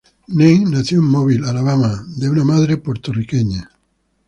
Nairn 0.29 0.71
nació 0.71 0.97
en 0.97 1.05
Mobile, 1.05 1.47
Alabama, 1.47 2.03
de 2.17 2.27
una 2.27 2.43
madre 2.43 2.77
puertorriqueña. 2.77 3.69